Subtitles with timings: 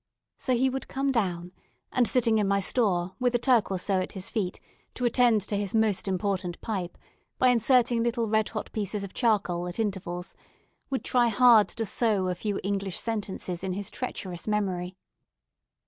[0.39, 1.51] So he would come down,
[1.91, 4.59] and sitting in my store, with a Turk or so at his feet,
[4.95, 6.97] to attend to his most important pipe,
[7.37, 10.33] by inserting little red hot pieces of charcoal at intervals,
[10.89, 14.95] would try hard to sow a few English sentences in his treacherous memory.